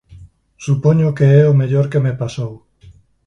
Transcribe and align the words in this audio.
Supoño 0.65 1.15
que 1.17 1.27
é 1.41 1.43
o 1.51 1.57
mellor 1.61 1.85
que 1.91 2.03
me 2.05 2.13
pasou». 2.21 2.53